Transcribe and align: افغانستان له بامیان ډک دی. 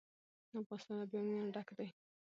افغانستان 0.61 0.95
له 0.99 1.05
بامیان 1.11 1.47
ډک 1.55 1.67
دی. 1.77 1.89